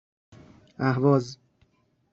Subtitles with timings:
[0.79, 1.37] اهواز